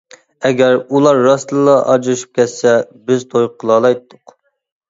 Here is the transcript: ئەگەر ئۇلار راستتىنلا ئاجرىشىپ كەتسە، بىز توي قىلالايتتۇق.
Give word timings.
ئەگەر 0.47 0.77
ئۇلار 0.95 1.19
راستتىنلا 1.27 1.75
ئاجرىشىپ 1.91 2.33
كەتسە، 2.39 2.73
بىز 3.11 3.29
توي 3.35 3.47
قىلالايتتۇق. 3.61 4.39